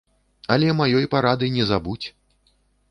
[0.55, 2.07] Але маёй парады не забудзь.